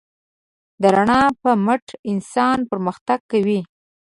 [0.81, 3.59] د رڼا په مټ انسان پرمختګ کوي.